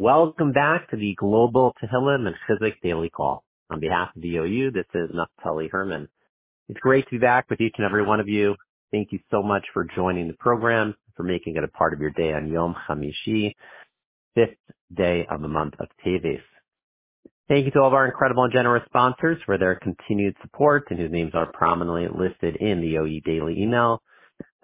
Welcome 0.00 0.52
back 0.52 0.88
to 0.90 0.96
the 0.96 1.16
Global 1.16 1.74
Tehillim 1.82 2.28
and 2.28 2.36
Chizuk 2.48 2.74
Daily 2.84 3.10
Call. 3.10 3.42
On 3.68 3.80
behalf 3.80 4.10
of 4.14 4.22
the 4.22 4.36
OU, 4.36 4.70
this 4.70 4.86
is 4.94 5.10
Naftali 5.10 5.68
Herman. 5.68 6.06
It's 6.68 6.78
great 6.78 7.04
to 7.06 7.10
be 7.10 7.18
back 7.18 7.50
with 7.50 7.60
each 7.60 7.74
and 7.78 7.84
every 7.84 8.04
one 8.04 8.20
of 8.20 8.28
you. 8.28 8.54
Thank 8.92 9.10
you 9.10 9.18
so 9.28 9.42
much 9.42 9.64
for 9.74 9.88
joining 9.96 10.28
the 10.28 10.34
program, 10.34 10.94
for 11.16 11.24
making 11.24 11.56
it 11.56 11.64
a 11.64 11.68
part 11.68 11.94
of 11.94 12.00
your 12.00 12.12
day 12.12 12.32
on 12.32 12.46
Yom 12.46 12.76
Hamishi, 12.88 13.56
fifth 14.36 14.56
day 14.96 15.26
of 15.28 15.42
the 15.42 15.48
month 15.48 15.74
of 15.80 15.88
Teves. 16.06 16.42
Thank 17.48 17.64
you 17.64 17.72
to 17.72 17.80
all 17.80 17.88
of 17.88 17.94
our 17.94 18.06
incredible 18.06 18.44
and 18.44 18.52
generous 18.52 18.84
sponsors 18.86 19.38
for 19.46 19.58
their 19.58 19.74
continued 19.74 20.36
support 20.42 20.84
and 20.90 21.00
whose 21.00 21.10
names 21.10 21.32
are 21.34 21.50
prominently 21.50 22.06
listed 22.06 22.54
in 22.54 22.80
the 22.80 22.98
OU 22.98 23.20
Daily 23.22 23.60
email. 23.60 24.00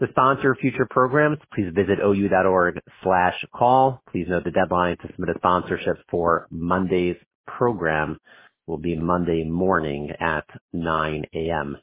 To 0.01 0.09
sponsor 0.11 0.57
future 0.61 0.89
programs, 0.91 1.39
please 1.55 1.71
visit 1.73 2.01
ou.org 2.05 2.81
slash 3.05 3.35
call. 3.55 4.03
Please 4.11 4.27
note 4.29 4.43
the 4.43 4.51
deadline 4.51 4.97
to 4.97 5.09
submit 5.13 5.37
a 5.37 5.39
sponsorship 5.39 5.99
for 6.11 6.49
Monday's 6.51 7.17
program 7.47 8.19
will 8.67 8.79
be 8.79 8.97
Monday 8.97 9.45
morning 9.45 10.11
at 10.19 10.47
9 10.73 11.25
a.m. 11.35 11.77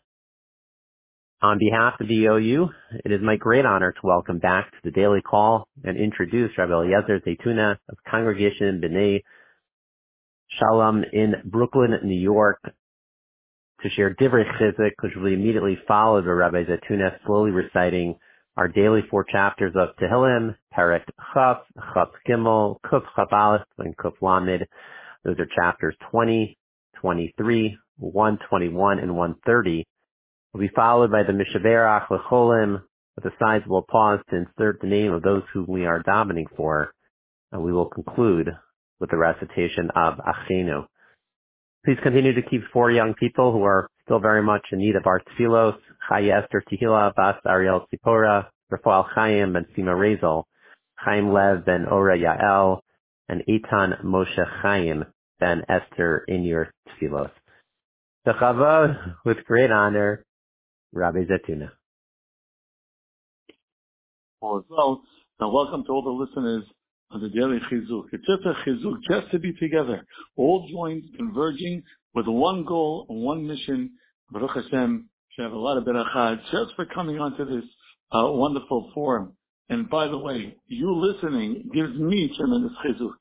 On 1.42 1.58
behalf 1.58 2.02
of 2.02 2.10
the 2.10 2.26
OU, 2.26 2.70
it 3.06 3.14
is 3.14 3.22
my 3.24 3.38
great 3.38 3.66
honor 3.66 3.94
to 3.94 4.00
welcome 4.04 4.40
back 4.40 4.72
to 4.72 4.78
the 4.84 4.92
daily 4.92 5.22
call 5.22 5.70
and 5.86 5.98
introduce 5.98 6.52
Rabbi 6.58 6.74
Eliezer 6.74 7.22
Zeytouneh 7.26 7.78
of 7.88 7.98
Congregation 8.10 8.82
B'nai 8.84 9.22
Shalom 10.60 11.06
in 11.14 11.36
Brooklyn, 11.46 11.92
New 12.04 12.20
York, 12.20 12.60
to 13.84 13.90
share 13.90 14.14
Divrei 14.16 14.46
Chizuk, 14.58 14.92
which 15.02 15.14
will 15.16 15.26
be 15.26 15.34
immediately 15.34 15.78
followed 15.88 16.26
by 16.26 16.32
Rabbi 16.32 16.64
Zeytouneh 16.64 17.18
slowly 17.26 17.52
reciting 17.52 18.16
our 18.58 18.68
daily 18.68 19.02
four 19.10 19.24
chapters 19.24 19.74
of 19.76 19.96
Tehillim, 19.96 20.56
Perek 20.76 21.04
Chaf, 21.34 21.60
Chaf 21.94 22.10
Gimel, 22.28 22.78
Kuf 22.86 23.04
Chaf 23.16 23.32
Aleph, 23.32 23.62
and 23.78 23.96
Kuf 23.98 24.14
Lamed. 24.22 24.68
Those 25.24 25.40
are 25.40 25.48
chapters 25.56 25.96
20, 26.12 26.58
23, 27.00 27.78
121, 27.98 29.00
and 29.00 29.16
130. 29.16 29.86
Will 30.54 30.60
be 30.60 30.70
followed 30.76 31.12
by 31.12 31.24
the 31.24 31.34
Mishaberach 31.34 32.08
Lecholim 32.08 32.82
with 33.16 33.26
a 33.26 33.32
sizable 33.40 33.84
pause 33.84 34.20
to 34.30 34.38
insert 34.38 34.82
the 34.82 34.88
name 34.88 35.14
of 35.14 35.22
those 35.22 35.44
whom 35.54 35.66
we 35.68 35.86
are 35.86 36.04
davening 36.04 36.46
for. 36.56 36.92
And 37.52 37.64
we 37.64 37.72
will 37.72 37.90
conclude 37.90 38.50
with 39.00 39.10
the 39.12 39.18
recitation 39.18 39.90
of 39.96 40.16
Achenu. 40.20 40.86
Please 41.84 41.98
continue 42.04 42.34
to 42.34 42.44
keep 42.44 42.62
four 42.72 42.92
young 42.92 43.16
people 43.16 43.52
who 43.52 43.64
are 43.64 43.90
still 44.04 44.20
very 44.20 44.44
much 44.44 44.62
in 44.72 44.78
need 44.78 44.96
of 44.96 45.08
our 45.08 45.20
tefillos, 45.20 45.76
Chaya 46.08 46.44
Esther 46.44 46.64
Tehila, 46.72 47.16
Bas 47.16 47.38
Ariel 47.48 47.88
Sipora, 47.92 48.48
Rafael 48.70 49.08
Chaim 49.16 49.56
and 49.56 49.66
Sima 49.76 49.96
Rezel, 49.96 50.44
Chaim 51.00 51.34
Lev 51.34 51.66
Ben 51.66 51.88
Ora 51.88 52.20
Yael, 52.20 52.82
and 53.30 53.42
Eitan 53.50 54.04
Moshe 54.04 54.62
Chaim 54.62 55.06
Ben 55.40 55.64
Esther 55.68 56.24
in 56.28 56.44
your 56.44 56.72
tefillos. 56.88 57.32
The 58.26 58.96
with 59.26 59.44
great 59.46 59.72
honor, 59.72 60.24
Rabbi 60.94 61.24
Zeytouneh. 61.24 61.72
Well, 64.40 64.64
now 65.40 65.50
welcome 65.52 65.84
to 65.86 65.92
all 65.92 66.04
the 66.04 66.12
listeners 66.12 66.64
on 67.14 67.22
the 67.22 67.30
daily 67.30 67.60
chizuk. 67.72 68.06
It's 68.14 68.26
just 68.26 68.46
a 68.46 68.54
chizuk, 68.66 68.98
just 69.10 69.32
to 69.32 69.40
be 69.40 69.54
together, 69.54 70.06
all 70.38 70.68
joined, 70.72 71.04
converging 71.18 71.84
with 72.14 72.28
one 72.28 72.64
goal 72.64 73.06
and 73.10 73.22
one 73.22 73.48
mission. 73.48 73.92
Baruch 74.32 74.56
Hashem, 74.56 75.10
should 75.32 75.44
have 75.44 75.52
a 75.52 75.58
lot 75.58 75.78
of 75.78 75.84
berachah 75.84 76.42
just 76.52 76.76
for 76.76 76.86
coming 76.86 77.20
onto 77.20 77.46
this 77.46 77.70
uh, 78.12 78.32
wonderful 78.32 78.92
forum. 78.94 79.34
And 79.70 79.90
by 79.90 80.08
the 80.08 80.18
way, 80.18 80.56
you 80.68 80.94
listening 80.94 81.70
gives 81.74 81.98
me 81.98 82.34
tremendous 82.38 82.74
chizuk. 82.86 83.14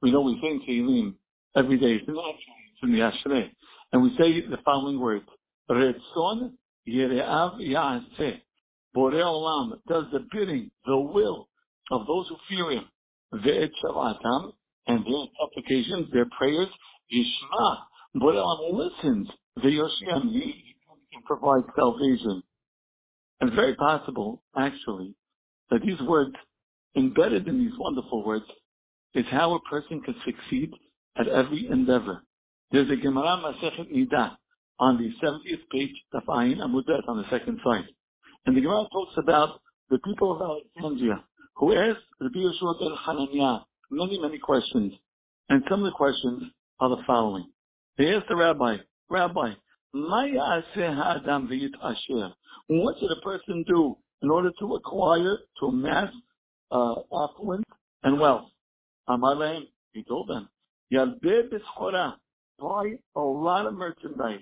We 0.00 0.10
know 0.10 0.22
we 0.22 0.40
say 0.40 0.72
Tehillim 0.72 1.14
every 1.56 1.78
day. 1.78 1.94
It's 1.94 2.08
not 2.08 2.34
in 2.82 2.92
the 2.92 2.98
Ashrei. 2.98 3.50
And 3.92 4.02
we 4.02 4.10
say 4.18 4.40
the 4.40 4.58
following 4.64 4.98
words. 4.98 5.24
Retzon 5.70 6.52
Yereav 6.88 7.60
Ya'aseh. 7.60 8.40
Borei 8.96 9.22
Olam 9.22 9.78
does 9.88 10.04
the 10.12 10.26
bidding, 10.32 10.70
the 10.84 10.98
will 10.98 11.48
of 11.90 12.06
those 12.06 12.28
who 12.28 12.36
fear 12.48 12.72
him 12.72 12.84
shavatam, 13.32 14.52
and 14.86 15.04
their 15.04 15.26
supplications, 15.40 16.10
their 16.12 16.26
prayers, 16.36 16.68
yishma, 17.12 17.78
on 18.14 18.78
listens, 18.78 19.28
ve'yoshem, 19.58 20.32
he 20.32 20.76
can 21.12 21.22
provide 21.24 21.62
salvation. 21.76 22.42
And 23.40 23.48
it's 23.48 23.56
very 23.56 23.74
possible, 23.74 24.42
actually, 24.56 25.14
that 25.70 25.80
these 25.84 26.00
words, 26.02 26.34
embedded 26.96 27.48
in 27.48 27.58
these 27.58 27.72
wonderful 27.78 28.24
words, 28.24 28.44
is 29.14 29.24
how 29.30 29.54
a 29.54 29.60
person 29.60 30.00
can 30.02 30.14
succeed 30.24 30.70
at 31.16 31.28
every 31.28 31.68
endeavor. 31.70 32.22
There's 32.70 32.90
a 32.90 32.96
Gemara 32.96 33.42
Masechet 33.42 33.92
Nidah 33.92 34.36
on 34.78 34.98
the 34.98 35.10
70th 35.24 35.68
page 35.70 35.94
of 36.14 36.22
Amudet 36.24 37.08
on 37.08 37.18
the 37.18 37.28
second 37.30 37.60
side. 37.64 37.84
And 38.46 38.56
the 38.56 38.60
Gemara 38.60 38.86
talks 38.90 39.14
about 39.18 39.60
the 39.90 39.98
people 39.98 40.32
of 40.32 40.40
Alexandria 40.40 41.24
who 41.62 41.72
asked 41.76 42.00
Rabbi 42.20 42.40
Yehoshua 42.40 42.80
ben 42.80 42.90
Hananiah 43.06 43.60
many, 43.88 44.18
many 44.18 44.36
questions. 44.36 44.94
And 45.48 45.62
some 45.70 45.84
of 45.84 45.84
the 45.84 45.96
questions 45.96 46.42
are 46.80 46.88
the 46.88 46.96
following. 47.06 47.46
They 47.96 48.12
asked 48.12 48.26
the 48.28 48.34
rabbi, 48.34 48.78
Rabbi, 49.08 49.52
what 52.66 52.98
should 52.98 53.12
a 53.12 53.20
person 53.22 53.64
do 53.68 53.96
in 54.22 54.30
order 54.30 54.50
to 54.58 54.74
acquire, 54.74 55.36
to 55.60 55.66
amass 55.66 56.12
uh, 56.72 56.94
affluence 57.14 57.64
and 58.02 58.18
wealth? 58.18 58.48
Amalem, 59.08 59.68
he 59.92 60.02
told 60.02 60.28
them, 60.30 60.48
Ya 60.90 61.06
bebiskora, 61.24 62.14
buy 62.58 62.94
a 63.14 63.20
lot 63.20 63.66
of 63.66 63.74
merchandise. 63.74 64.40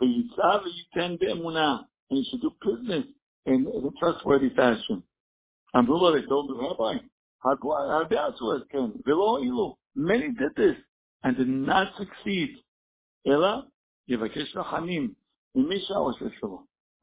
And 0.00 0.28
you 2.10 2.24
should 2.30 2.42
do 2.42 2.50
business 2.62 3.04
in 3.46 3.66
a 3.66 3.90
trustworthy 3.98 4.50
fashion. 4.50 5.02
Amru 5.74 6.12
they 6.20 6.26
told 6.26 6.48
the 6.48 6.54
rabbi, 6.54 6.98
Many 9.94 10.32
did 10.32 10.54
this 10.56 10.76
and 11.22 11.36
did 11.36 11.48
not 11.48 11.92
succeed. 11.96 12.56
Ela, 13.26 13.66
Yevakesh 14.10 14.54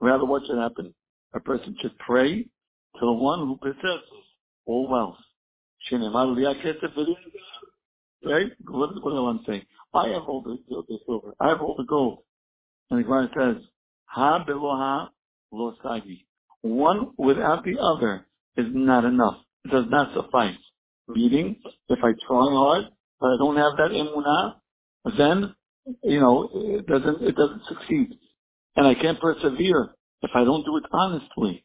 Rather, 0.01 0.25
what 0.25 0.45
should 0.45 0.57
happen? 0.57 0.93
A 1.33 1.39
person 1.39 1.75
should 1.81 1.97
pray 1.99 2.43
to 2.43 2.99
the 2.99 3.11
one 3.11 3.39
who 3.39 3.55
possesses 3.57 4.23
all 4.65 4.87
wealth. 4.89 5.17
Right? 5.91 6.11
What 8.67 8.93
does 8.93 8.99
Balaam 9.03 9.43
say? 9.45 9.65
I 9.93 10.07
have 10.09 10.23
all 10.27 10.41
the, 10.41 10.57
the, 10.69 10.97
silver. 11.05 11.33
I 11.39 11.49
have 11.49 11.61
all 11.61 11.75
the 11.77 11.83
gold. 11.83 12.19
And 12.89 12.99
the 13.03 13.07
Quran 13.07 13.29
says, 13.33 13.63
Ha 14.05 14.43
beloha 14.45 15.09
lo 15.51 15.75
sagi. 15.83 16.25
One 16.61 17.11
without 17.17 17.63
the 17.63 17.77
other 17.79 18.25
is 18.57 18.67
not 18.71 19.05
enough. 19.05 19.37
It 19.65 19.71
does 19.71 19.85
not 19.89 20.13
suffice. 20.13 20.57
Meaning, 21.07 21.57
if 21.89 21.99
I 22.03 22.11
try 22.27 22.45
hard, 22.51 22.85
but 23.19 23.27
I 23.27 23.37
don't 23.37 23.57
have 23.57 23.77
that 23.77 23.91
imunah, 23.91 24.55
then, 25.17 25.55
you 26.03 26.19
know, 26.19 26.49
it 26.53 26.87
doesn't, 26.87 27.21
it 27.21 27.35
doesn't 27.35 27.61
succeed. 27.67 28.17
And 28.75 28.87
I 28.87 28.95
can't 28.95 29.19
persevere 29.19 29.95
if 30.21 30.31
I 30.33 30.43
don't 30.43 30.65
do 30.65 30.77
it 30.77 30.83
honestly. 30.91 31.63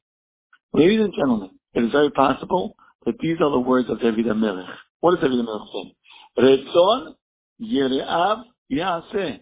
Ladies 0.72 1.00
and 1.00 1.14
gentlemen, 1.14 1.50
it 1.74 1.84
is 1.84 1.92
very 1.92 2.10
possible 2.10 2.76
that 3.06 3.18
these 3.20 3.36
are 3.40 3.50
the 3.50 3.60
words 3.60 3.88
of 3.90 4.00
David 4.00 4.26
HaMelech. 4.26 4.68
What 5.00 5.12
does 5.12 5.28
David 5.28 5.44
HaMelech 5.44 5.72
say? 5.72 5.94
Retzon 6.38 7.14
Yereav 7.60 8.42
Yaseh. 8.70 9.40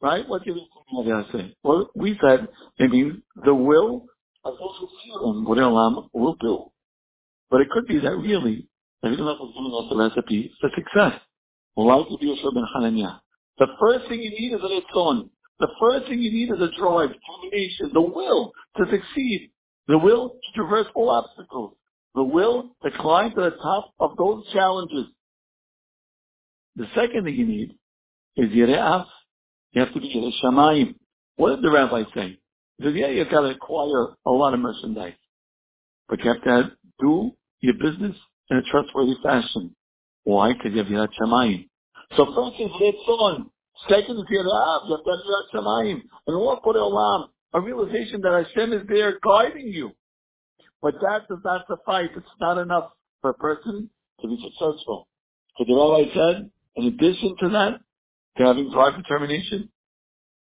Right? 0.00 0.28
What 0.28 0.44
did 0.44 0.56
Yereav 0.94 1.32
say? 1.32 1.54
Well, 1.62 1.90
we 1.94 2.18
said 2.22 2.48
it 2.78 2.90
means 2.90 3.16
the 3.44 3.54
will 3.54 4.06
what 5.44 5.58
Olam 5.58 6.08
will 6.12 6.36
do. 6.40 6.64
But 7.50 7.60
it 7.60 7.70
could 7.70 7.86
be 7.86 7.98
that 8.00 8.16
really, 8.16 8.68
David 9.02 9.18
HaMelech 9.20 9.40
was 9.40 9.52
giving 9.54 9.74
us 9.74 9.88
the 9.90 9.96
recipe 9.96 10.52
for 10.60 10.70
success. 10.74 11.20
The 13.58 13.66
first 13.80 14.08
thing 14.08 14.20
you 14.20 14.30
need 14.30 14.52
is 14.52 14.60
a 14.60 14.68
retzon. 14.68 15.30
The 15.58 15.68
first 15.80 16.06
thing 16.06 16.18
you 16.18 16.30
need 16.30 16.50
is 16.50 16.60
a 16.60 16.68
drive, 16.78 17.10
determination, 17.10 17.90
the 17.92 18.00
will 18.00 18.52
to 18.76 18.84
succeed, 18.90 19.50
the 19.88 19.98
will 19.98 20.30
to 20.30 20.52
traverse 20.54 20.86
all 20.94 21.10
obstacles, 21.10 21.74
the 22.14 22.22
will 22.22 22.70
to 22.82 22.90
climb 22.98 23.30
to 23.30 23.40
the 23.40 23.50
top 23.62 23.92
of 23.98 24.16
those 24.18 24.44
challenges. 24.52 25.06
The 26.76 26.86
second 26.94 27.24
thing 27.24 27.34
you 27.34 27.46
need 27.46 27.78
is 28.36 28.50
yire'af. 28.50 29.06
You 29.72 29.80
have 29.82 29.94
to 29.94 30.00
be 30.00 30.32
a 30.42 30.44
shamayim. 30.44 30.94
What 31.36 31.56
did 31.56 31.64
the 31.64 31.70
rabbi 31.70 32.04
say? 32.14 32.38
Says, 32.82 32.92
yeah, 32.94 33.08
you've 33.08 33.30
got 33.30 33.40
to 33.40 33.48
acquire 33.48 34.08
a 34.26 34.30
lot 34.30 34.52
of 34.52 34.60
merchandise, 34.60 35.14
but 36.08 36.22
you 36.22 36.30
have 36.30 36.42
to 36.42 36.72
do 37.00 37.32
your 37.60 37.74
business 37.74 38.14
in 38.50 38.58
a 38.58 38.62
trustworthy 38.70 39.14
fashion. 39.22 39.74
Why? 40.24 40.52
Because 40.52 40.72
you 40.72 40.78
have 40.78 40.86
Yirat 40.86 41.08
Shamayim. 41.20 41.68
So 42.16 42.26
first 42.26 42.60
is 42.60 42.70
Letzon. 42.80 43.46
Second 43.88 44.16
is 44.16 44.24
Yirah. 44.30 44.88
You 44.88 44.96
have 44.96 45.04
to 45.04 45.10
have 45.10 45.20
Yirat 45.24 45.54
Shamayim. 45.54 46.02
And 46.26 46.40
what 46.40 46.62
put 46.62 46.76
Olam? 46.76 47.28
A 47.54 47.60
realization 47.60 48.20
that 48.22 48.44
Hashem 48.44 48.72
is 48.72 48.82
there 48.88 49.18
guiding 49.24 49.68
you. 49.68 49.92
But 50.82 50.94
that 51.00 51.26
does 51.28 51.38
not 51.44 51.64
suffice. 51.66 52.10
It's 52.14 52.26
not 52.40 52.58
enough 52.58 52.90
for 53.22 53.30
a 53.30 53.34
person 53.34 53.88
to 54.20 54.28
be 54.28 54.36
successful. 54.42 55.08
So 55.56 55.64
the 55.66 55.74
rabbi 55.74 56.12
said, 56.12 56.50
in 56.76 56.84
addition 56.86 57.36
to 57.40 57.48
that, 57.50 57.80
to 58.36 58.44
having 58.44 58.70
drive 58.70 58.96
determination, 58.96 59.70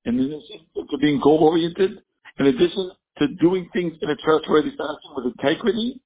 in 0.05 0.21
addition 0.21 0.67
to 0.75 0.99
being 0.99 1.21
goal 1.23 1.39
oriented, 1.39 2.03
in 2.39 2.47
addition 2.47 2.91
to 3.19 3.29
doing 3.41 3.69
things 3.73 3.95
in 4.01 4.11
a 4.11 4.17
trustworthy 4.17 4.71
fashion 4.71 5.11
with 5.17 5.27
integrity, 5.27 6.01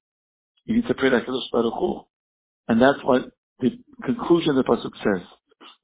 you 0.65 0.77
need 0.77 0.87
to 0.87 0.95
pray 0.95 1.11
that 1.11 1.27
Kadosh 1.27 1.51
Baruch 1.53 1.75
Hu. 1.75 2.01
And 2.69 2.81
that's 2.81 2.99
what 3.05 3.31
the 3.61 3.71
conclusion 4.05 4.57
of 4.57 4.57
the 4.57 4.65
Pasuk 4.65 4.93
says. 5.03 5.27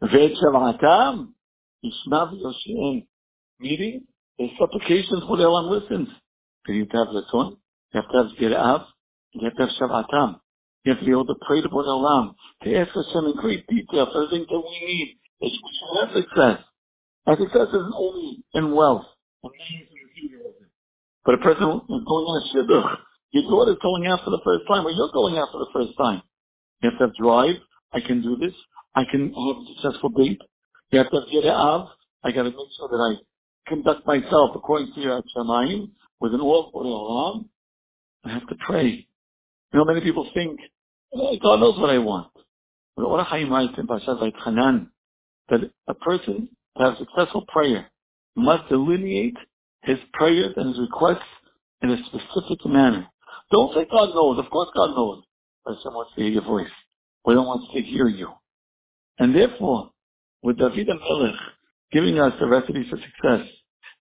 Ve'et 0.02 1.28
Yishmav 1.84 2.34
Yoshien. 2.34 3.06
Meaning, 3.60 4.04
there's 4.38 4.50
supplications 4.58 5.22
for 5.26 5.36
the 5.36 5.44
Elam 5.44 5.70
listens. 5.70 6.08
You 6.68 6.80
have 6.80 6.88
to 6.90 6.96
have 6.98 7.08
Ratzon, 7.08 7.56
you 7.92 8.00
have 8.00 8.10
to 8.10 8.16
have 8.16 8.26
Zirav, 8.38 8.84
you 9.32 9.44
have 9.44 9.56
to 9.56 9.66
have 9.66 9.70
Shavatam. 9.80 10.40
You 10.84 10.92
have 10.92 11.00
to 11.00 11.06
be 11.06 11.10
able 11.10 11.26
to 11.26 11.34
pray 11.46 11.60
to 11.60 11.68
Borei 11.68 11.86
Olam, 11.86 12.34
to 12.62 12.76
ask 12.76 12.90
Hashem 12.94 13.24
in 13.24 13.34
great 13.36 13.66
detail 13.66 14.06
for 14.12 14.24
everything 14.24 14.46
that 14.48 14.58
we 14.58 14.86
need. 14.86 15.18
It's 15.40 15.56
have 16.00 16.14
success. 16.14 16.64
And 17.26 17.38
success 17.38 17.68
isn't 17.68 17.94
only 17.94 18.44
in 18.54 18.74
wealth. 18.74 19.06
But 21.28 21.34
a 21.34 21.38
person 21.44 21.60
going 21.60 21.84
on 21.84 22.40
a 22.40 22.56
shidduch. 22.56 22.96
Your 23.32 23.42
daughter's 23.50 23.76
going 23.82 24.06
out 24.06 24.24
for 24.24 24.30
the 24.30 24.40
first 24.42 24.64
time, 24.66 24.86
or 24.86 24.90
you're 24.90 25.12
going 25.12 25.36
out 25.36 25.48
for 25.52 25.58
the 25.58 25.68
first 25.74 25.92
time. 25.98 26.22
You 26.80 26.88
have 26.88 26.98
to 27.00 27.04
have 27.04 27.14
drive. 27.16 27.56
I 27.92 28.00
can 28.00 28.22
do 28.22 28.38
this. 28.38 28.54
I 28.94 29.04
can 29.04 29.34
have 29.34 29.56
a 29.60 29.64
successful 29.74 30.08
date. 30.08 30.40
You 30.90 31.00
have 31.00 31.10
to 31.10 31.20
have 31.20 31.28
Yere'av. 31.28 31.88
I 32.24 32.32
got 32.32 32.44
to 32.44 32.48
make 32.48 32.72
sure 32.78 32.88
that 32.88 32.96
I 32.96 33.68
conduct 33.68 34.06
myself 34.06 34.52
according 34.54 34.94
to 34.94 35.00
your 35.02 35.22
Shamayim 35.36 35.90
with 36.18 36.32
an 36.32 36.40
all 36.40 36.70
for 36.72 36.82
Olam. 36.82 37.44
I 38.24 38.32
have 38.32 38.48
to 38.48 38.54
pray. 38.66 39.06
You 39.74 39.78
know, 39.78 39.84
many 39.84 40.00
people 40.00 40.30
think, 40.32 40.58
oh, 41.12 41.36
God 41.42 41.60
knows 41.60 41.78
what 41.78 41.90
I 41.90 41.98
want. 41.98 42.32
But 42.96 43.06
what 43.06 43.26
Chaim 43.26 43.52
writes 43.52 43.74
in 43.76 43.86
Parashat 43.86 44.32
Hanan, 44.46 44.92
that 45.50 45.60
a 45.88 45.94
person 45.94 46.48
to 46.78 46.82
have 46.82 46.96
successful 46.96 47.44
prayer 47.52 47.90
must 48.34 48.70
delineate 48.70 49.36
his 49.82 49.98
prayers 50.12 50.54
and 50.56 50.68
his 50.68 50.80
requests 50.80 51.28
in 51.82 51.90
a 51.90 51.96
specific 52.06 52.64
manner. 52.66 53.06
Don't 53.50 53.74
say 53.74 53.86
God 53.90 54.14
knows. 54.14 54.38
Of 54.38 54.50
course 54.50 54.68
God 54.74 54.94
knows. 54.94 55.24
But 55.64 55.76
someone 55.82 56.04
wants 56.04 56.14
to 56.16 56.22
hear 56.22 56.32
your 56.32 56.42
voice. 56.42 56.70
We 57.24 57.34
don't 57.34 57.46
want 57.46 57.70
to 57.72 57.82
hear 57.82 58.08
you. 58.08 58.30
And 59.18 59.34
therefore, 59.34 59.90
with 60.42 60.58
David 60.58 60.88
HaMelech 60.88 61.36
giving 61.92 62.18
us 62.18 62.34
the 62.38 62.46
recipe 62.46 62.86
for 62.88 62.96
success, 62.96 63.48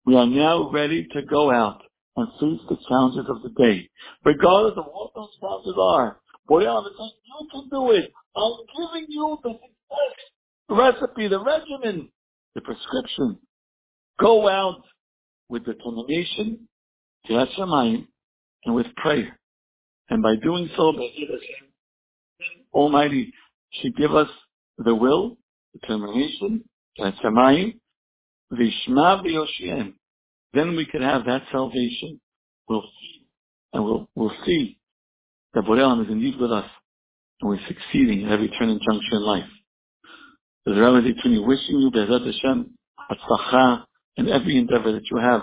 we 0.06 0.15
are 0.15 0.25
now 0.25 0.69
ready 0.71 1.07
to 1.13 1.21
go 1.24 1.51
out 1.51 1.81
and 2.15 2.27
face 2.39 2.65
the 2.69 2.77
challenges 2.88 3.25
of 3.30 3.41
the 3.44 3.50
day. 3.50 3.89
Regardless 4.25 4.73
of 4.77 4.85
what 4.85 5.12
those 5.15 5.30
challenges 5.39 5.75
are. 5.80 6.19
Boyan 6.50 6.83
saying, 6.97 7.12
you 7.25 7.47
can 7.51 7.69
do 7.69 7.91
it. 7.91 8.12
I'm 8.35 8.53
giving 8.75 9.06
you 9.09 9.38
the 9.44 9.50
success 9.51 10.27
recipe, 10.69 11.27
the 11.27 11.44
regimen, 11.44 12.09
the 12.56 12.62
prescription. 12.62 13.38
Go 14.19 14.47
out 14.47 14.81
with 15.49 15.65
determination, 15.65 16.67
Hashemayim, 17.29 18.07
and 18.65 18.75
with 18.75 18.88
prayer. 18.95 19.39
And 20.09 20.23
by 20.23 20.35
doing 20.41 20.69
so, 20.75 20.94
Almighty 22.73 23.33
should 23.73 23.95
give 23.95 24.13
us 24.15 24.29
the 24.77 24.95
will, 24.95 25.38
determination, 25.73 26.63
Hashemayim, 26.99 27.79
Vishma 28.53 29.23
B'Yoshiem. 29.23 29.94
Then 30.53 30.75
we 30.75 30.85
could 30.85 31.01
have 31.01 31.25
that 31.25 31.44
salvation. 31.51 32.19
We'll 32.69 32.81
see, 32.81 33.27
and 33.73 33.83
we'll, 33.83 34.09
we'll 34.15 34.33
see 34.45 34.77
that 35.53 35.63
Borelam 35.63 36.03
is 36.05 36.11
indeed 36.11 36.39
with 36.39 36.51
us, 36.51 36.69
and 37.41 37.49
we're 37.49 37.59
succeeding 37.67 38.25
at 38.25 38.31
every 38.31 38.49
turn 38.49 38.69
and 38.69 38.81
juncture 38.81 39.15
in 39.15 39.21
life. 39.21 39.49
Remedy 40.65 41.13
between 41.13 41.33
you 41.33 41.44
wishing 41.44 41.79
you 41.79 41.91
Be'ezat 41.91 42.25
Hashem, 42.25 42.71
Atzlacha, 43.09 43.85
in 44.17 44.29
every 44.29 44.57
endeavor 44.57 44.91
that 44.91 45.09
you 45.09 45.17
have. 45.17 45.41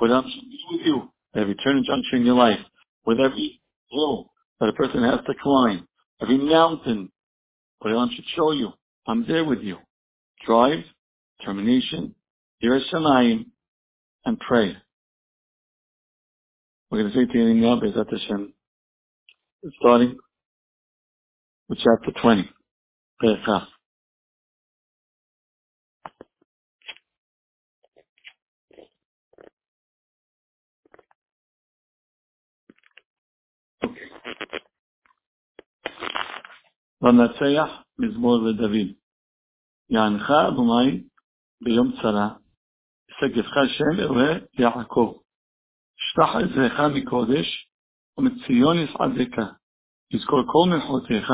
Should 0.00 0.08
be 0.08 0.64
with 0.72 0.86
you 0.86 1.12
every 1.34 1.54
turn 1.56 1.76
and 1.76 1.84
juncture 1.84 2.16
in 2.16 2.24
your 2.24 2.34
life, 2.34 2.58
with 3.04 3.20
every 3.20 3.60
hill 3.90 4.30
that 4.58 4.68
a 4.68 4.72
person 4.72 5.02
has 5.02 5.20
to 5.26 5.34
climb, 5.42 5.86
every 6.22 6.38
mountain. 6.38 7.10
Borelam 7.82 8.08
should 8.14 8.24
show 8.34 8.52
you, 8.52 8.72
I'm 9.06 9.26
there 9.26 9.44
with 9.44 9.60
you. 9.60 9.76
Drive, 10.46 10.84
determination, 11.38 12.14
Yerushalayim, 12.62 13.46
and 14.24 14.38
pray. 14.40 14.76
We're 16.90 17.02
going 17.02 17.12
to 17.12 17.18
say 17.18 17.26
Tehillim 17.26 17.56
now, 17.56 17.80
Bezat 17.80 18.10
Hashem, 18.10 18.52
starting 19.80 20.16
with 21.68 21.78
chapter 21.78 22.20
20, 22.20 22.50
Perek 23.22 23.44
Chaf. 23.44 23.68
ונצח 37.02 37.82
מזמור 37.98 38.36
לדוד. 38.36 38.88
יענך 39.90 40.30
אדוני 40.30 41.04
ביום 41.62 41.92
צרה, 42.02 42.28
שגבך 43.10 43.54
שם 43.78 44.00
אלוהי 44.00 44.40
יעקב. 44.58 45.18
שטח 45.96 46.36
עזרך 46.36 46.80
מקודש, 46.94 47.68
ומציון 48.18 48.76
יסעדך. 48.78 49.52
יזכור 50.10 50.42
כל 50.46 50.70
מלכותיך, 50.70 51.32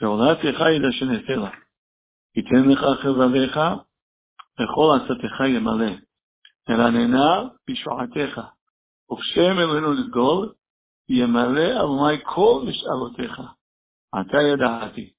ועולתך 0.00 0.60
ידשנך 0.76 1.28
לה. 1.30 1.50
ייתן 2.36 2.68
לך 2.68 2.80
חבליך, 3.02 3.56
וכל 4.54 4.88
עצתך 4.96 5.40
ימלא. 5.56 5.92
מרננה 6.68 7.48
בישועתך, 7.66 8.40
ובשם 9.10 9.58
אלוהינו 9.58 9.92
לגדול, 9.92 10.52
ימלא 11.08 11.80
אדוני 11.80 12.24
כל 12.24 12.64
משאלותיך. 12.68 13.40
עתה 14.12 14.36
ידעתי, 14.52 15.12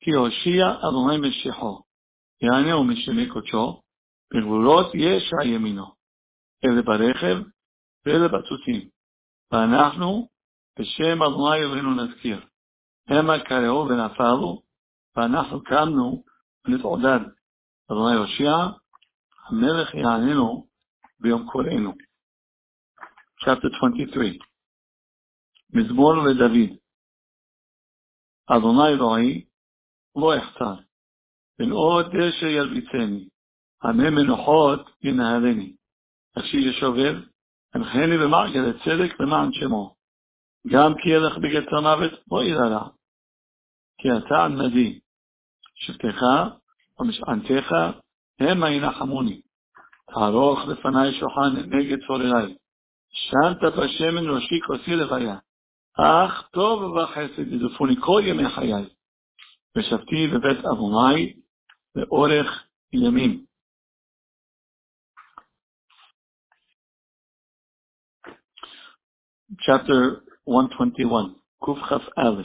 כי 0.00 0.10
הושיע 0.10 0.66
אדוני 0.88 1.28
משיחו, 1.28 1.82
יענהו 2.42 2.84
משמי 2.84 3.28
קודשו, 3.28 3.82
בגבולות 4.34 4.94
ישע 4.94 5.44
ימינו, 5.44 5.86
אלה 6.64 6.82
ברכב 6.82 7.36
ואלה 8.06 8.28
בצוצים. 8.28 8.88
ואנחנו 9.52 10.28
בשם 10.78 11.22
אדוני 11.22 11.56
אלוהינו 11.56 11.94
נזכיר. 11.94 12.46
המה 13.08 13.44
קראו 13.44 13.88
ונפלו, 13.88 14.62
ואנחנו 15.16 15.62
קמנו 15.64 16.24
ונתעודד. 16.64 17.20
אדוני 17.90 18.16
הושיע, 18.16 18.52
המלך 19.48 19.94
יעננו 19.94 20.66
ביום 21.20 21.50
קוראנו. 21.50 21.92
Chapter 23.44 23.68
23 23.76 24.51
מזמור 25.72 26.14
לדוד 26.16 26.76
אדוני 28.46 28.88
אלוהי 28.88 29.44
לא 30.16 30.38
אחטא, 30.38 30.72
בנאות 31.58 32.06
דשא 32.06 32.44
ילביצני, 32.44 33.28
עמי 33.84 34.10
מנוחות 34.10 34.80
ינהלני. 35.02 35.76
אשר 36.38 36.58
ישובב, 36.58 37.14
הנחני 37.74 38.18
במעגל 38.18 38.70
הצדק 38.70 39.20
למען 39.20 39.52
שמו. 39.52 39.94
גם 40.66 40.92
כי 41.02 41.08
ילך 41.08 41.38
בגט 41.38 41.72
המוות 41.72 42.12
לא 42.32 42.44
יראה. 42.44 42.88
כי 43.98 44.08
אתה 44.18 44.44
עמדי, 44.44 45.00
שבטך 45.74 46.22
ומשענתך 47.00 47.72
המה 48.40 48.70
ינחמוני. 48.70 49.40
תערוך 50.06 50.60
לפני 50.68 51.12
שולחן 51.20 51.56
נגד 51.66 51.98
צורריי. 52.06 52.56
שנת 53.08 53.62
בשמן 53.62 54.26
ראשי 54.28 54.60
כוסי 54.66 54.96
לוויה. 54.96 55.36
אך 55.94 56.48
טוב 56.52 56.82
וחסד 56.82 57.52
ידפוני 57.52 57.94
כל 58.00 58.22
ימי 58.26 58.50
חיי, 58.54 58.94
ושבתי 59.76 60.26
בבית 60.34 60.64
אבוני 60.64 61.40
לאורך 61.94 62.68
ימים. 62.92 63.46
Chapter 69.52 70.20
121, 70.48 71.42
קכ"א 71.60 72.42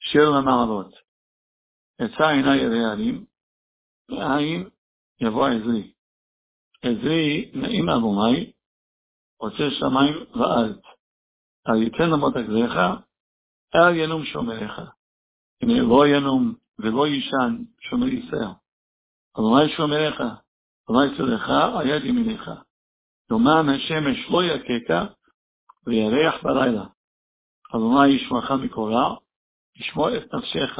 שיר 0.00 0.30
למעלות 0.38 0.94
יצא 2.00 2.24
עיני 2.28 2.60
אלי 2.60 2.84
הערים, 2.84 3.24
מאין 4.08 4.68
יבוא 5.20 5.46
עזרי. 5.48 5.92
עזרי 6.82 7.50
נעים 7.54 7.88
אדוני, 7.88 8.52
רוצה 9.40 9.70
שמיים 9.70 10.14
וארץ. 10.34 10.82
אל 11.68 11.82
ייתן 11.82 12.10
למות 12.10 12.36
אגריך, 12.36 12.72
אל 13.74 13.96
ינום 13.96 14.24
שומריך. 14.24 14.80
הנה 15.62 15.82
לא 15.82 16.06
ינום 16.06 16.54
ולא 16.78 17.06
יישן 17.06 17.64
שומר 17.80 18.08
ישראל. 18.08 18.52
אדוני 19.34 19.68
שומריך, 19.76 20.20
אדוני 20.90 21.16
צדך 21.16 21.48
על 21.78 21.86
יד 21.86 22.04
ימיניך. 22.04 22.50
יומם 23.30 23.66
השמש 23.74 24.30
לא 24.30 24.44
יככה, 24.44 25.04
וירח 25.86 26.42
בלילה. 26.42 26.84
אדוני 27.76 28.08
ישמעך 28.08 28.50
מקורע, 28.50 29.16
ישמור 29.76 30.16
את 30.16 30.34
נפשך. 30.34 30.78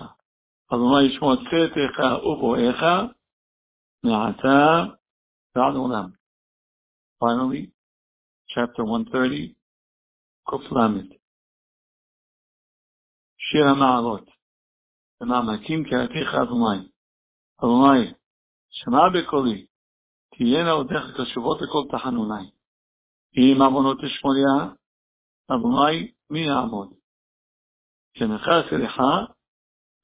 אדוני 0.72 1.02
ישמור 1.02 1.34
צאתך 1.36 1.98
ובואך 2.22 2.82
מעתה 4.04 4.84
ועד 5.56 5.74
עולם. 5.74 6.10
Finally, 7.22 7.75
chapter 8.48 8.82
130, 8.82 9.54
קוף 10.42 10.62
למד. 10.72 11.08
שיר 13.38 13.64
המעלות. 13.68 14.36
ומעמקים 15.20 15.84
קראתיך 15.84 16.34
אדוני. 16.34 16.88
אדוני, 17.58 18.14
שמע 18.70 19.08
בקולי, 19.14 19.66
תהיינה 20.30 20.70
עודיך 20.70 21.02
קשובות 21.16 21.58
לכל 21.62 21.96
תחנוני. 21.96 22.50
אם 23.36 23.62
עוונות 23.62 23.98
תשמוריה, 24.04 24.74
אדוני 25.52 26.12
מי 26.30 26.40
יעמוד? 26.40 26.94
שנכס 28.18 28.72
אליך, 28.72 28.96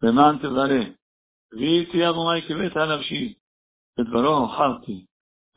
למען 0.03 0.39
תברה. 0.39 0.85
והייתי 1.53 2.09
אדוני 2.09 2.43
כבית 2.49 2.77
על 2.77 2.97
נפשי, 2.97 3.35
בדברו 3.99 4.35
הוכרתי. 4.37 5.07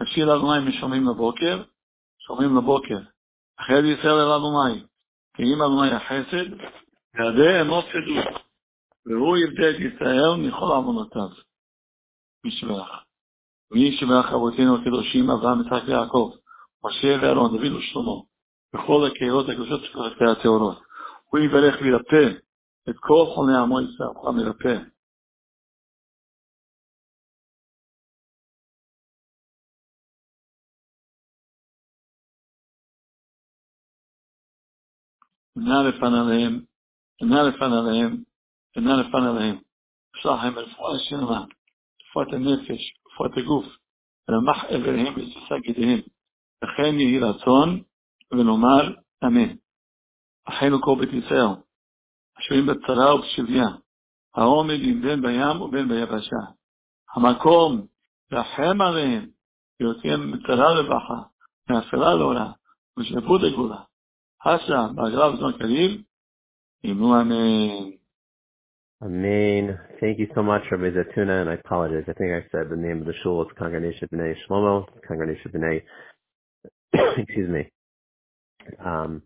נפשי 0.02 0.22
לאדוני 0.22 0.70
משומעים 0.70 1.04
לבוקר, 1.10 1.64
שומעים 2.28 2.58
לבוקר. 2.58 3.00
אחרי 3.60 3.94
ישראל 3.94 4.14
אל 4.14 4.32
אדוני, 4.32 4.84
כי 5.36 5.44
אם 5.44 5.62
אדוני 5.62 5.92
החסד, 5.92 6.50
יעדי 7.20 7.62
אמות 7.62 7.86
עדות, 7.86 8.42
והוא 9.06 9.38
יבדה 9.38 9.70
את 9.70 9.76
ישראל 9.80 10.36
מכל 10.38 10.66
עוונותיו. 10.66 11.30
משבח. 12.46 12.90
מי 13.72 13.98
שבח 13.98 14.34
אבותינו 14.34 14.76
הקדושים 14.76 15.30
אברהם 15.30 15.62
יצחק 15.62 15.84
ויעקב, 15.88 16.32
משה 16.86 17.18
ואהרון, 17.22 17.52
דוד 17.52 17.72
ושלמה, 17.72 18.22
בכל 18.74 19.08
הקהילות 19.08 19.50
הקדושות 19.50 19.82
של 20.18 20.26
הטהורות. 20.26 20.78
הוא 21.30 21.40
יברך 21.40 21.76
וירפא 21.82 22.40
את 22.90 22.96
כל 23.00 23.26
חולי 23.36 23.56
עמו 23.56 23.82
ישראל, 23.82 24.10
הוא 24.16 24.30
המרפא. 24.30 24.95
נא 35.56 35.90
לפניהם, 35.90 36.62
נא 37.22 37.36
לפניהם, 37.36 38.24
ונא 38.78 38.90
לפניהם. 38.90 39.60
שלח 40.16 40.44
להם 40.44 40.58
רפואה 40.58 41.00
שלמה, 41.00 41.46
רפואת 42.10 42.34
הנפש, 42.34 42.94
רפואת 43.08 43.32
הגוף, 43.38 43.66
ולמח 44.30 44.66
איבריהם 44.70 45.14
ותשא 45.14 45.58
גידיהם. 45.64 46.00
לכן 46.64 47.00
יהי 47.00 47.20
רצון, 47.20 47.82
ונאמר 48.32 48.96
אמן. 49.24 49.56
אחינו 50.46 50.82
כל 50.82 50.96
בית 51.00 51.14
ישראל, 51.14 51.48
השוהים 52.38 52.66
בצרה 52.66 53.16
ובשביה, 53.16 53.68
העומדים 54.36 55.02
בין 55.02 55.22
בים 55.22 55.62
ובין 55.62 55.88
ביבשה. 55.88 56.36
המקום 57.16 57.88
רחם 58.32 58.82
עליהם, 58.82 59.30
ויוצאים 59.80 60.32
מצרה 60.32 60.74
לרווחה, 60.74 61.22
מאפלה 61.70 62.16
לעולה, 62.16 62.52
ושלפות 63.00 63.42
לגאולה. 63.42 63.82
Hasha, 64.46 64.94
Bhagavad 64.96 65.40
Zon 65.42 66.06
Imu 66.86 67.22
Amen. 67.22 68.00
Amen. 69.04 69.80
Thank 70.02 70.20
you 70.20 70.28
so 70.36 70.44
much, 70.44 70.64
Rabbi 70.72 70.92
Zeytouneh, 70.92 71.42
and 71.42 71.50
I 71.50 71.56
apologize. 71.56 72.06
I 72.08 72.14
think 72.14 72.32
I 72.32 72.46
said 72.52 72.70
the 72.70 72.78
name 72.78 73.00
of 73.02 73.08
the 73.08 73.14
shul. 73.24 73.42
It's 73.44 73.52
Congregation 73.58 74.08
B'nai 74.14 74.36
Shlomo, 74.50 74.86
Congregation 75.08 75.52
B'nai, 75.52 75.82
excuse 77.20 77.50
me. 77.50 77.72
Um, 78.86 79.24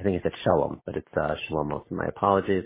I 0.00 0.04
think 0.04 0.20
I 0.20 0.24
said 0.24 0.32
Shalom, 0.44 0.82
but 0.86 0.96
it's 0.96 1.08
uh, 1.16 1.36
Shlomo, 1.48 1.84
so 1.88 1.94
my 1.94 2.06
apologies. 2.06 2.64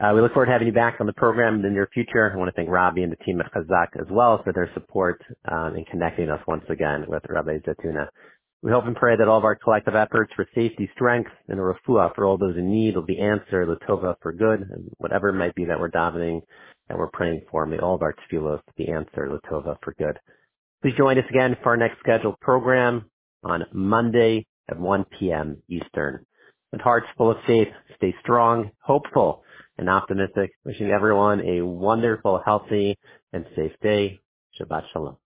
Uh, 0.00 0.12
we 0.14 0.20
look 0.20 0.32
forward 0.34 0.46
to 0.46 0.52
having 0.52 0.68
you 0.68 0.74
back 0.74 0.96
on 1.00 1.06
the 1.06 1.14
program 1.14 1.56
in 1.56 1.62
the 1.62 1.70
near 1.70 1.88
future. 1.94 2.32
I 2.32 2.36
want 2.36 2.48
to 2.48 2.56
thank 2.56 2.68
Robbie 2.68 3.04
and 3.04 3.12
the 3.12 3.24
team 3.24 3.40
at 3.40 3.52
Chazak 3.52 4.00
as 4.00 4.06
well 4.10 4.42
for 4.44 4.52
their 4.52 4.70
support 4.74 5.22
um, 5.50 5.76
in 5.76 5.84
connecting 5.86 6.30
us 6.30 6.40
once 6.48 6.64
again 6.68 7.06
with 7.08 7.22
Rabbi 7.28 7.58
Zeytouneh. 7.58 8.08
We 8.64 8.70
hope 8.72 8.86
and 8.86 8.96
pray 8.96 9.14
that 9.14 9.28
all 9.28 9.36
of 9.36 9.44
our 9.44 9.56
collective 9.56 9.94
efforts 9.94 10.32
for 10.34 10.48
safety, 10.54 10.88
strength, 10.94 11.30
and 11.48 11.60
a 11.60 11.62
refuah 11.62 12.14
for 12.14 12.24
all 12.24 12.38
those 12.38 12.56
in 12.56 12.70
need 12.70 12.96
will 12.96 13.02
be 13.02 13.20
answered, 13.20 13.68
Latova 13.68 14.14
for 14.22 14.32
good, 14.32 14.62
and 14.62 14.90
whatever 14.96 15.28
it 15.28 15.34
might 15.34 15.54
be 15.54 15.66
that 15.66 15.78
we're 15.78 15.90
davening, 15.90 16.40
that 16.88 16.96
we're 16.96 17.10
praying 17.10 17.42
for, 17.50 17.66
may 17.66 17.76
all 17.76 17.94
of 17.94 18.00
our 18.00 18.14
tefillos 18.14 18.62
be 18.78 18.88
answered, 18.88 19.30
Latova 19.30 19.76
for 19.82 19.92
good. 19.98 20.18
Please 20.80 20.94
join 20.96 21.18
us 21.18 21.26
again 21.28 21.58
for 21.62 21.72
our 21.72 21.76
next 21.76 21.98
scheduled 22.00 22.40
program 22.40 23.04
on 23.42 23.66
Monday 23.74 24.46
at 24.70 24.80
1 24.80 25.04
p.m. 25.18 25.58
Eastern. 25.68 26.24
With 26.72 26.80
hearts 26.80 27.06
full 27.18 27.32
of 27.32 27.36
faith, 27.46 27.68
stay 27.96 28.14
strong, 28.22 28.70
hopeful, 28.80 29.42
and 29.76 29.90
optimistic. 29.90 30.52
Wishing 30.64 30.90
everyone 30.90 31.42
a 31.42 31.60
wonderful, 31.60 32.40
healthy, 32.42 32.98
and 33.30 33.44
safe 33.54 33.72
day. 33.82 34.20
Shabbat 34.58 34.84
Shalom. 34.94 35.18